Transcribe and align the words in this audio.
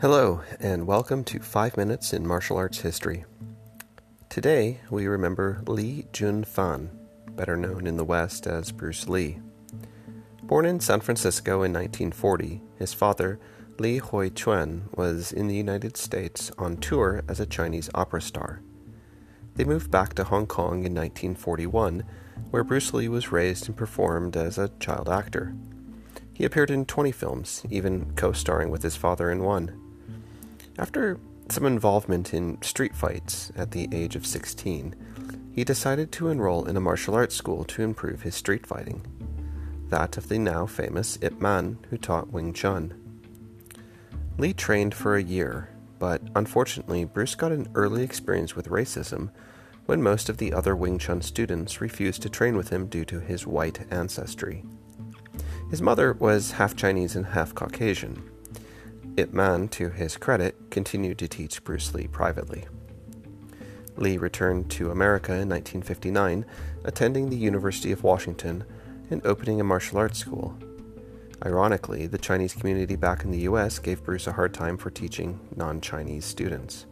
Hello, 0.00 0.40
and 0.58 0.86
welcome 0.86 1.24
to 1.24 1.40
5 1.40 1.76
Minutes 1.76 2.14
in 2.14 2.26
Martial 2.26 2.56
Arts 2.56 2.80
History. 2.80 3.26
Today, 4.30 4.80
we 4.88 5.06
remember 5.06 5.62
Li 5.66 6.06
Jun 6.10 6.42
Fan, 6.42 6.90
better 7.36 7.54
known 7.54 7.86
in 7.86 7.98
the 7.98 8.04
West 8.04 8.46
as 8.46 8.72
Bruce 8.72 9.10
Lee. 9.10 9.40
Born 10.42 10.64
in 10.64 10.80
San 10.80 11.00
Francisco 11.00 11.62
in 11.62 11.74
1940, 11.74 12.62
his 12.78 12.94
father, 12.94 13.38
Li 13.78 13.98
Hoi 13.98 14.30
Chuen, 14.30 14.88
was 14.94 15.32
in 15.32 15.48
the 15.48 15.54
United 15.54 15.98
States 15.98 16.50
on 16.56 16.78
tour 16.78 17.22
as 17.28 17.38
a 17.38 17.44
Chinese 17.44 17.90
opera 17.94 18.22
star. 18.22 18.62
They 19.56 19.64
moved 19.64 19.90
back 19.90 20.14
to 20.14 20.24
Hong 20.24 20.46
Kong 20.46 20.86
in 20.86 20.94
1941, 20.94 22.04
where 22.48 22.64
Bruce 22.64 22.94
Lee 22.94 23.08
was 23.08 23.32
raised 23.32 23.66
and 23.66 23.76
performed 23.76 24.34
as 24.34 24.56
a 24.56 24.72
child 24.80 25.10
actor. 25.10 25.54
He 26.32 26.46
appeared 26.46 26.70
in 26.70 26.86
20 26.86 27.12
films, 27.12 27.62
even 27.68 28.14
co 28.16 28.32
starring 28.32 28.70
with 28.70 28.82
his 28.82 28.96
father 28.96 29.30
in 29.30 29.42
one. 29.42 29.89
After 30.80 31.20
some 31.50 31.66
involvement 31.66 32.32
in 32.32 32.60
street 32.62 32.96
fights 32.96 33.52
at 33.54 33.72
the 33.72 33.86
age 33.92 34.16
of 34.16 34.24
16, 34.24 34.94
he 35.52 35.62
decided 35.62 36.10
to 36.12 36.28
enroll 36.28 36.64
in 36.64 36.74
a 36.74 36.80
martial 36.80 37.14
arts 37.14 37.34
school 37.34 37.64
to 37.64 37.82
improve 37.82 38.22
his 38.22 38.34
street 38.34 38.66
fighting, 38.66 39.04
that 39.90 40.16
of 40.16 40.30
the 40.30 40.38
now 40.38 40.64
famous 40.64 41.18
Ip 41.20 41.38
Man, 41.38 41.78
who 41.90 41.98
taught 41.98 42.32
Wing 42.32 42.54
Chun. 42.54 42.94
Lee 44.38 44.54
trained 44.54 44.94
for 44.94 45.16
a 45.16 45.22
year, 45.22 45.68
but 45.98 46.22
unfortunately, 46.34 47.04
Bruce 47.04 47.34
got 47.34 47.52
an 47.52 47.68
early 47.74 48.02
experience 48.02 48.56
with 48.56 48.70
racism 48.70 49.28
when 49.84 50.02
most 50.02 50.30
of 50.30 50.38
the 50.38 50.54
other 50.54 50.74
Wing 50.74 50.98
Chun 50.98 51.20
students 51.20 51.82
refused 51.82 52.22
to 52.22 52.30
train 52.30 52.56
with 52.56 52.70
him 52.70 52.86
due 52.86 53.04
to 53.04 53.20
his 53.20 53.46
white 53.46 53.80
ancestry. 53.92 54.64
His 55.70 55.82
mother 55.82 56.14
was 56.14 56.52
half 56.52 56.74
Chinese 56.74 57.16
and 57.16 57.26
half 57.26 57.54
Caucasian. 57.54 58.30
Ip 59.16 59.32
to 59.70 59.90
his 59.90 60.16
credit, 60.16 60.56
continued 60.70 61.18
to 61.18 61.28
teach 61.28 61.64
Bruce 61.64 61.94
Lee 61.94 62.06
privately. 62.06 62.66
Lee 63.96 64.16
returned 64.16 64.70
to 64.70 64.90
America 64.90 65.32
in 65.32 65.48
1959, 65.48 66.46
attending 66.84 67.28
the 67.28 67.36
University 67.36 67.92
of 67.92 68.02
Washington 68.02 68.64
and 69.10 69.24
opening 69.26 69.60
a 69.60 69.64
martial 69.64 69.98
arts 69.98 70.18
school. 70.18 70.56
Ironically, 71.44 72.06
the 72.06 72.18
Chinese 72.18 72.54
community 72.54 72.96
back 72.96 73.24
in 73.24 73.30
the 73.30 73.40
US 73.40 73.78
gave 73.78 74.04
Bruce 74.04 74.26
a 74.26 74.32
hard 74.32 74.54
time 74.54 74.76
for 74.76 74.90
teaching 74.90 75.40
non 75.56 75.80
Chinese 75.80 76.24
students. 76.24 76.86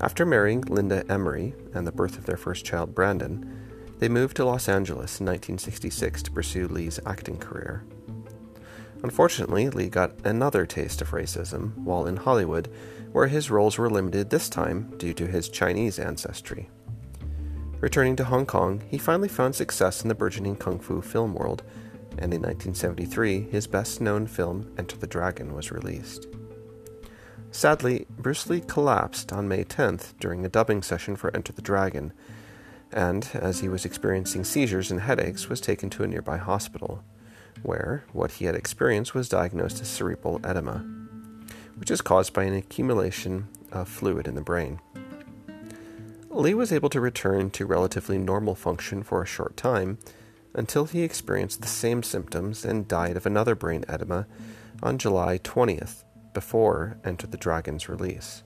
After 0.00 0.26
marrying 0.26 0.60
Linda 0.62 1.04
Emery 1.10 1.54
and 1.74 1.86
the 1.86 1.92
birth 1.92 2.18
of 2.18 2.26
their 2.26 2.36
first 2.36 2.64
child, 2.64 2.94
Brandon, 2.94 3.66
they 3.98 4.08
moved 4.08 4.36
to 4.36 4.44
Los 4.44 4.68
Angeles 4.68 5.20
in 5.20 5.26
1966 5.26 6.24
to 6.24 6.30
pursue 6.30 6.68
Lee's 6.68 7.00
acting 7.06 7.38
career. 7.38 7.84
Unfortunately, 9.02 9.68
Lee 9.70 9.88
got 9.88 10.12
another 10.24 10.66
taste 10.66 11.02
of 11.02 11.10
racism 11.10 11.76
while 11.76 12.06
in 12.06 12.16
Hollywood, 12.16 12.68
where 13.12 13.26
his 13.28 13.50
roles 13.50 13.78
were 13.78 13.90
limited 13.90 14.30
this 14.30 14.48
time 14.48 14.92
due 14.98 15.14
to 15.14 15.26
his 15.26 15.48
Chinese 15.48 15.98
ancestry. 15.98 16.68
Returning 17.80 18.16
to 18.16 18.24
Hong 18.24 18.46
Kong, 18.46 18.82
he 18.88 18.98
finally 18.98 19.28
found 19.28 19.54
success 19.54 20.02
in 20.02 20.08
the 20.08 20.14
burgeoning 20.14 20.56
kung 20.56 20.78
fu 20.78 21.02
film 21.02 21.34
world, 21.34 21.62
and 22.18 22.32
in 22.32 22.40
1973, 22.40 23.48
his 23.50 23.66
best 23.66 24.00
known 24.00 24.26
film, 24.26 24.72
Enter 24.78 24.96
the 24.96 25.06
Dragon, 25.06 25.54
was 25.54 25.70
released. 25.70 26.26
Sadly, 27.50 28.06
Bruce 28.10 28.48
Lee 28.48 28.60
collapsed 28.60 29.32
on 29.32 29.48
May 29.48 29.64
10th 29.64 30.14
during 30.18 30.44
a 30.44 30.48
dubbing 30.48 30.82
session 30.82 31.16
for 31.16 31.34
Enter 31.34 31.52
the 31.52 31.62
Dragon, 31.62 32.12
and, 32.92 33.28
as 33.34 33.60
he 33.60 33.68
was 33.68 33.84
experiencing 33.84 34.44
seizures 34.44 34.90
and 34.90 35.00
headaches, 35.00 35.48
was 35.48 35.60
taken 35.60 35.90
to 35.90 36.02
a 36.02 36.06
nearby 36.06 36.38
hospital, 36.38 37.02
where 37.62 38.04
what 38.12 38.32
he 38.32 38.44
had 38.44 38.54
experienced 38.54 39.14
was 39.14 39.28
diagnosed 39.28 39.80
as 39.80 39.88
cerebral 39.88 40.40
edema, 40.44 40.84
which 41.76 41.90
is 41.90 42.00
caused 42.00 42.32
by 42.32 42.44
an 42.44 42.54
accumulation 42.54 43.48
of 43.72 43.88
fluid 43.88 44.26
in 44.26 44.34
the 44.34 44.40
brain. 44.40 44.80
Lee 46.30 46.54
was 46.54 46.72
able 46.72 46.90
to 46.90 47.00
return 47.00 47.50
to 47.50 47.64
relatively 47.64 48.18
normal 48.18 48.54
function 48.54 49.02
for 49.02 49.22
a 49.22 49.26
short 49.26 49.56
time 49.56 49.98
until 50.54 50.86
he 50.86 51.02
experienced 51.02 51.60
the 51.60 51.68
same 51.68 52.02
symptoms 52.02 52.64
and 52.64 52.88
died 52.88 53.16
of 53.16 53.26
another 53.26 53.54
brain 53.54 53.84
edema 53.88 54.26
on 54.82 54.98
July 54.98 55.38
20th, 55.38 56.04
before 56.36 56.98
Enter 57.02 57.26
the 57.26 57.38
Dragon's 57.38 57.88
release. 57.88 58.42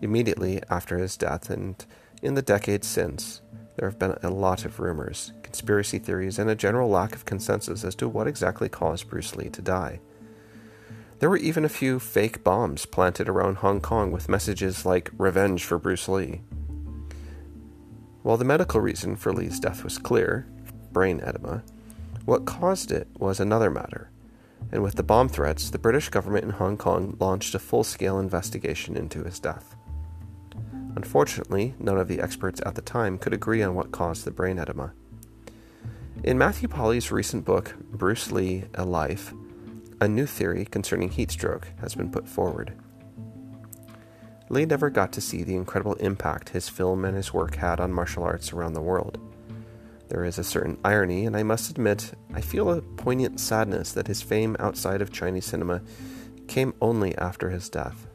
Immediately 0.00 0.62
after 0.70 0.96
his 0.96 1.18
death 1.18 1.50
and 1.50 1.84
in 2.22 2.32
the 2.32 2.40
decades 2.40 2.86
since, 2.86 3.42
there 3.76 3.86
have 3.86 3.98
been 3.98 4.16
a 4.22 4.30
lot 4.30 4.64
of 4.64 4.80
rumors, 4.80 5.34
conspiracy 5.52 5.98
theories, 5.98 6.38
and 6.38 6.48
a 6.48 6.54
general 6.54 6.88
lack 6.88 7.14
of 7.14 7.26
consensus 7.26 7.84
as 7.84 7.94
to 7.94 8.08
what 8.08 8.26
exactly 8.26 8.70
caused 8.70 9.10
Bruce 9.10 9.36
Lee 9.36 9.50
to 9.50 9.60
die. 9.60 10.00
There 11.18 11.28
were 11.28 11.36
even 11.36 11.64
a 11.64 11.68
few 11.68 12.00
fake 12.00 12.42
bombs 12.42 12.86
planted 12.86 13.28
around 13.28 13.56
Hong 13.56 13.82
Kong 13.82 14.10
with 14.10 14.30
messages 14.30 14.86
like 14.86 15.10
revenge 15.18 15.64
for 15.64 15.78
Bruce 15.78 16.08
Lee. 16.08 16.40
While 18.22 18.38
the 18.38 18.46
medical 18.46 18.80
reason 18.80 19.14
for 19.14 19.32
Lee's 19.32 19.60
death 19.60 19.84
was 19.84 19.98
clear 19.98 20.46
brain 20.90 21.20
edema 21.20 21.62
what 22.24 22.44
caused 22.44 22.90
it 22.90 23.08
was 23.18 23.38
another 23.38 23.70
matter. 23.70 24.10
And 24.70 24.82
with 24.82 24.94
the 24.94 25.02
bomb 25.02 25.28
threats, 25.28 25.70
the 25.70 25.78
British 25.78 26.08
government 26.08 26.44
in 26.44 26.50
Hong 26.50 26.78
Kong 26.78 27.16
launched 27.20 27.54
a 27.54 27.58
full 27.58 27.84
scale 27.84 28.18
investigation 28.18 28.96
into 28.96 29.24
his 29.24 29.38
death. 29.38 29.74
Unfortunately, 30.96 31.74
none 31.78 31.98
of 31.98 32.08
the 32.08 32.20
experts 32.20 32.60
at 32.64 32.74
the 32.74 32.82
time 32.82 33.18
could 33.18 33.34
agree 33.34 33.62
on 33.62 33.74
what 33.74 33.92
caused 33.92 34.24
the 34.24 34.30
brain 34.30 34.58
edema. 34.58 34.92
In 36.24 36.38
Matthew 36.38 36.68
Polly's 36.68 37.10
recent 37.10 37.44
book, 37.44 37.74
Bruce 37.90 38.30
Lee 38.30 38.62
A 38.74 38.84
Life, 38.84 39.34
a 40.00 40.06
new 40.06 40.24
theory 40.24 40.64
concerning 40.64 41.08
heat 41.08 41.32
stroke 41.32 41.66
has 41.80 41.96
been 41.96 42.12
put 42.12 42.28
forward. 42.28 42.74
Lee 44.48 44.64
never 44.64 44.88
got 44.88 45.10
to 45.14 45.20
see 45.20 45.42
the 45.42 45.56
incredible 45.56 45.94
impact 45.94 46.50
his 46.50 46.68
film 46.68 47.04
and 47.04 47.16
his 47.16 47.34
work 47.34 47.56
had 47.56 47.80
on 47.80 47.92
martial 47.92 48.22
arts 48.22 48.52
around 48.52 48.74
the 48.74 48.80
world. 48.80 49.18
There 50.10 50.24
is 50.24 50.38
a 50.38 50.44
certain 50.44 50.78
irony, 50.84 51.26
and 51.26 51.36
I 51.36 51.42
must 51.42 51.72
admit, 51.72 52.12
I 52.32 52.40
feel 52.40 52.70
a 52.70 52.82
poignant 52.82 53.40
sadness 53.40 53.90
that 53.90 54.06
his 54.06 54.22
fame 54.22 54.54
outside 54.60 55.02
of 55.02 55.10
Chinese 55.10 55.46
cinema 55.46 55.82
came 56.46 56.72
only 56.80 57.18
after 57.18 57.50
his 57.50 57.68
death. 57.68 58.06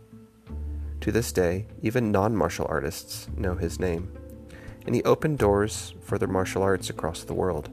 To 1.02 1.12
this 1.12 1.34
day, 1.34 1.68
even 1.82 2.14
non 2.14 2.38
martial 2.38 2.68
artists 2.70 3.28
know 3.36 3.56
his 3.56 3.82
name, 3.82 4.10
and 4.86 4.96
he 4.96 5.04
opened 5.04 5.40
doors 5.40 5.94
for 6.00 6.18
the 6.18 6.28
martial 6.28 6.64
arts 6.64 6.90
across 6.90 7.26
the 7.26 7.34
world. 7.34 7.70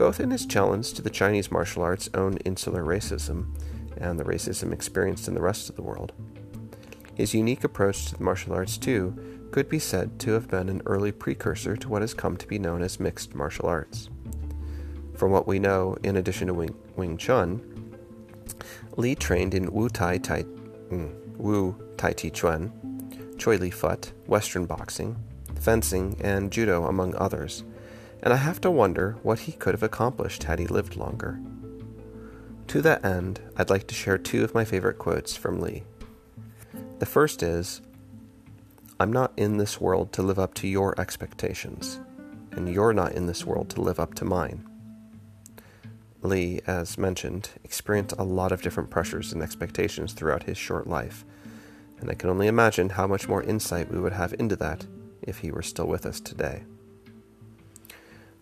Both 0.00 0.18
in 0.18 0.30
his 0.30 0.46
challenge 0.46 0.94
to 0.94 1.02
the 1.02 1.10
Chinese 1.10 1.52
martial 1.52 1.82
arts' 1.82 2.08
own 2.14 2.38
insular 2.38 2.82
racism 2.82 3.54
and 3.98 4.18
the 4.18 4.24
racism 4.24 4.72
experienced 4.72 5.28
in 5.28 5.34
the 5.34 5.42
rest 5.42 5.68
of 5.68 5.76
the 5.76 5.82
world. 5.82 6.14
His 7.16 7.34
unique 7.34 7.64
approach 7.64 8.06
to 8.06 8.16
the 8.16 8.24
martial 8.24 8.54
arts, 8.54 8.78
too, 8.78 9.14
could 9.50 9.68
be 9.68 9.78
said 9.78 10.18
to 10.20 10.30
have 10.32 10.48
been 10.48 10.70
an 10.70 10.80
early 10.86 11.12
precursor 11.12 11.76
to 11.76 11.88
what 11.90 12.00
has 12.00 12.14
come 12.14 12.38
to 12.38 12.46
be 12.46 12.58
known 12.58 12.80
as 12.80 12.98
mixed 12.98 13.34
martial 13.34 13.66
arts. 13.66 14.08
From 15.16 15.32
what 15.32 15.46
we 15.46 15.58
know, 15.58 15.98
in 16.02 16.16
addition 16.16 16.46
to 16.46 16.54
Wing, 16.54 16.74
Wing 16.96 17.18
Chun, 17.18 17.60
Lee 18.96 19.14
trained 19.14 19.52
in 19.52 19.70
Wu 19.70 19.90
Tai 19.90 20.16
Tai, 20.16 20.44
mm, 20.44 21.36
Wu 21.36 21.76
Tai 21.98 22.14
Chi 22.14 22.30
Chuan, 22.30 22.72
Choi 23.36 23.58
Li 23.58 23.68
Fut, 23.68 24.12
Western 24.26 24.64
boxing, 24.64 25.14
fencing, 25.60 26.16
and 26.22 26.50
judo, 26.50 26.86
among 26.86 27.14
others, 27.16 27.64
and 28.22 28.32
I 28.32 28.36
have 28.36 28.60
to 28.62 28.70
wonder 28.70 29.16
what 29.22 29.40
he 29.40 29.52
could 29.52 29.74
have 29.74 29.82
accomplished 29.82 30.44
had 30.44 30.58
he 30.58 30.66
lived 30.66 30.96
longer. 30.96 31.40
To 32.68 32.82
that 32.82 33.04
end, 33.04 33.40
I'd 33.56 33.70
like 33.70 33.86
to 33.88 33.94
share 33.94 34.18
two 34.18 34.44
of 34.44 34.54
my 34.54 34.64
favorite 34.64 34.98
quotes 34.98 35.36
from 35.36 35.60
Lee. 35.60 35.82
The 36.98 37.06
first 37.06 37.42
is 37.42 37.80
I'm 39.00 39.12
not 39.12 39.32
in 39.36 39.56
this 39.56 39.80
world 39.80 40.12
to 40.12 40.22
live 40.22 40.38
up 40.38 40.54
to 40.54 40.68
your 40.68 41.00
expectations, 41.00 42.00
and 42.52 42.68
you're 42.68 42.92
not 42.92 43.12
in 43.12 43.26
this 43.26 43.44
world 43.44 43.70
to 43.70 43.80
live 43.80 43.98
up 43.98 44.14
to 44.14 44.24
mine. 44.24 44.66
Lee, 46.22 46.60
as 46.66 46.98
mentioned, 46.98 47.48
experienced 47.64 48.14
a 48.18 48.24
lot 48.24 48.52
of 48.52 48.60
different 48.60 48.90
pressures 48.90 49.32
and 49.32 49.42
expectations 49.42 50.12
throughout 50.12 50.42
his 50.42 50.58
short 50.58 50.86
life, 50.86 51.24
and 51.98 52.10
I 52.10 52.14
can 52.14 52.28
only 52.28 52.46
imagine 52.46 52.90
how 52.90 53.06
much 53.06 53.28
more 53.28 53.42
insight 53.42 53.90
we 53.90 53.98
would 53.98 54.12
have 54.12 54.34
into 54.38 54.56
that 54.56 54.86
if 55.22 55.38
he 55.38 55.50
were 55.50 55.62
still 55.62 55.86
with 55.86 56.04
us 56.04 56.20
today. 56.20 56.64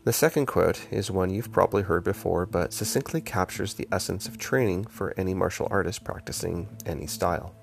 The 0.09 0.15
second 0.15 0.47
quote 0.47 0.91
is 0.91 1.11
one 1.11 1.29
you've 1.29 1.53
probably 1.53 1.83
heard 1.83 2.03
before, 2.03 2.47
but 2.47 2.73
succinctly 2.73 3.21
captures 3.21 3.75
the 3.75 3.87
essence 3.93 4.27
of 4.27 4.39
training 4.39 4.87
for 4.87 5.13
any 5.19 5.35
martial 5.35 5.69
artist 5.71 6.03
practicing 6.03 6.67
any 6.87 7.07
style. 7.07 7.55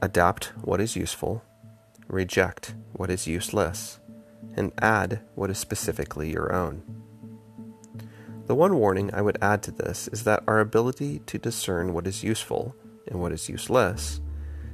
Adapt 0.00 0.52
what 0.62 0.80
is 0.80 0.94
useful, 0.94 1.42
reject 2.06 2.76
what 2.92 3.10
is 3.10 3.26
useless, 3.26 3.98
and 4.54 4.70
add 4.80 5.18
what 5.34 5.50
is 5.50 5.58
specifically 5.58 6.30
your 6.30 6.54
own. 6.54 6.84
The 8.46 8.54
one 8.54 8.76
warning 8.76 9.12
I 9.12 9.20
would 9.20 9.38
add 9.42 9.64
to 9.64 9.72
this 9.72 10.06
is 10.06 10.22
that 10.22 10.44
our 10.46 10.60
ability 10.60 11.18
to 11.26 11.38
discern 11.38 11.92
what 11.92 12.06
is 12.06 12.22
useful 12.22 12.76
and 13.08 13.20
what 13.20 13.32
is 13.32 13.48
useless 13.48 14.20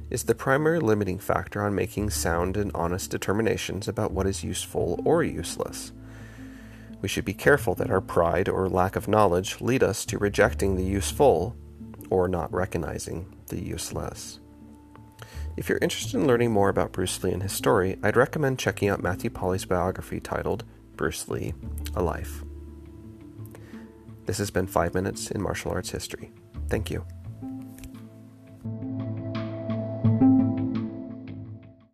is 0.09 0.23
the 0.23 0.35
primary 0.35 0.79
limiting 0.79 1.19
factor 1.19 1.61
on 1.61 1.75
making 1.75 2.09
sound 2.09 2.57
and 2.57 2.71
honest 2.73 3.09
determinations 3.09 3.87
about 3.87 4.11
what 4.11 4.27
is 4.27 4.43
useful 4.43 5.01
or 5.05 5.23
useless. 5.23 5.91
We 7.01 7.07
should 7.07 7.25
be 7.25 7.33
careful 7.33 7.75
that 7.75 7.91
our 7.91 8.01
pride 8.01 8.49
or 8.49 8.69
lack 8.69 8.95
of 8.95 9.07
knowledge 9.07 9.61
lead 9.61 9.83
us 9.83 10.05
to 10.05 10.17
rejecting 10.17 10.75
the 10.75 10.83
useful 10.83 11.55
or 12.09 12.27
not 12.27 12.53
recognizing 12.53 13.35
the 13.47 13.61
useless. 13.61 14.39
If 15.57 15.69
you're 15.69 15.79
interested 15.81 16.15
in 16.15 16.27
learning 16.27 16.51
more 16.51 16.69
about 16.69 16.91
Bruce 16.91 17.23
Lee 17.23 17.31
and 17.31 17.43
his 17.43 17.53
story, 17.53 17.97
I'd 18.03 18.17
recommend 18.17 18.59
checking 18.59 18.89
out 18.89 19.01
Matthew 19.01 19.29
Polly's 19.29 19.65
biography 19.65 20.19
titled 20.19 20.63
Bruce 20.95 21.27
Lee 21.29 21.53
A 21.95 22.01
Life. 22.01 22.43
This 24.25 24.37
has 24.39 24.51
been 24.51 24.67
5 24.67 24.93
Minutes 24.93 25.31
in 25.31 25.41
Martial 25.41 25.71
Arts 25.71 25.91
History. 25.91 26.31
Thank 26.67 26.89
you. 26.89 27.05